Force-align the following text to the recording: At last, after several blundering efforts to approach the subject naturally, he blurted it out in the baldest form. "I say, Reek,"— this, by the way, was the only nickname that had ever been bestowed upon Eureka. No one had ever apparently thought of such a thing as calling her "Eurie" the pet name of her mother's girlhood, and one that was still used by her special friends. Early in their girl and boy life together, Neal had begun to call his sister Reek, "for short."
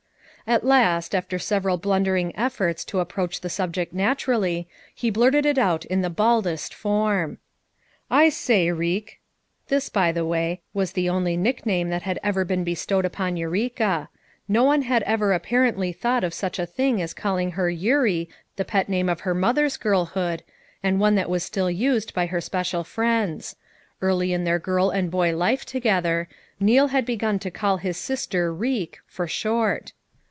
At 0.47 0.65
last, 0.65 1.15
after 1.15 1.39
several 1.39 1.77
blundering 1.77 2.33
efforts 2.35 2.83
to 2.85 2.99
approach 2.99 3.39
the 3.39 3.49
subject 3.49 3.93
naturally, 3.93 4.67
he 4.93 5.09
blurted 5.09 5.45
it 5.45 5.57
out 5.57 5.85
in 5.85 6.01
the 6.01 6.09
baldest 6.09 6.73
form. 6.73 7.37
"I 8.09 8.27
say, 8.27 8.69
Reek,"— 8.69 9.21
this, 9.69 9.87
by 9.87 10.11
the 10.11 10.25
way, 10.25 10.59
was 10.73 10.91
the 10.91 11.07
only 11.07 11.37
nickname 11.37 11.87
that 11.91 12.01
had 12.01 12.19
ever 12.21 12.43
been 12.43 12.65
bestowed 12.65 13.05
upon 13.05 13.37
Eureka. 13.37 14.09
No 14.49 14.65
one 14.65 14.81
had 14.81 15.03
ever 15.03 15.31
apparently 15.31 15.93
thought 15.93 16.23
of 16.23 16.33
such 16.33 16.59
a 16.59 16.65
thing 16.65 17.01
as 17.01 17.13
calling 17.13 17.51
her 17.51 17.69
"Eurie" 17.69 18.27
the 18.57 18.65
pet 18.65 18.89
name 18.89 19.07
of 19.07 19.21
her 19.21 19.35
mother's 19.35 19.77
girlhood, 19.77 20.43
and 20.83 20.99
one 20.99 21.15
that 21.15 21.29
was 21.29 21.43
still 21.43 21.71
used 21.71 22.13
by 22.13 22.25
her 22.25 22.41
special 22.41 22.83
friends. 22.83 23.55
Early 24.01 24.33
in 24.33 24.43
their 24.43 24.59
girl 24.59 24.89
and 24.89 25.09
boy 25.09 25.37
life 25.37 25.65
together, 25.65 26.27
Neal 26.59 26.87
had 26.87 27.05
begun 27.05 27.39
to 27.39 27.51
call 27.51 27.77
his 27.77 27.95
sister 27.95 28.51
Reek, 28.53 28.99
"for 29.05 29.27
short." 29.27 29.93